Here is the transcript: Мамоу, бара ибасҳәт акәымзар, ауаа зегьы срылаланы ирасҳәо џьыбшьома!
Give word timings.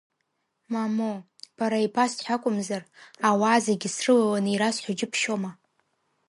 Мамоу, 0.71 1.17
бара 1.57 1.79
ибасҳәт 1.85 2.27
акәымзар, 2.35 2.83
ауаа 3.29 3.57
зегьы 3.65 3.89
срылаланы 3.95 4.49
ирасҳәо 4.51 4.91
џьыбшьома! 4.97 5.51